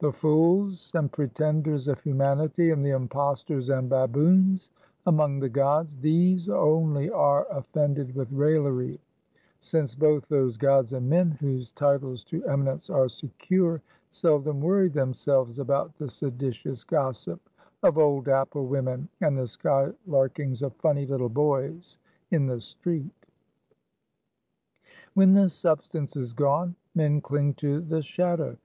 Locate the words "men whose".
11.08-11.70